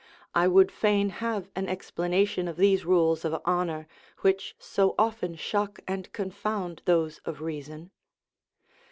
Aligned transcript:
(I 0.33 0.47
would 0.47 0.71
fain 0.71 1.09
have 1.09 1.51
an 1.55 1.69
explanation 1.69 2.47
of 2.47 2.57
these 2.57 2.87
rules 2.87 3.23
of 3.23 3.35
honour, 3.45 3.85
which 4.21 4.55
so 4.57 4.95
often 4.97 5.35
shock 5.35 5.79
and 5.87 6.11
confound 6.11 6.81
those 6.85 7.19
of 7.19 7.39
reason.) 7.39 7.91